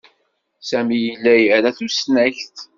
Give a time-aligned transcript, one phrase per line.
[0.69, 2.55] Sami yella ira tusnakt.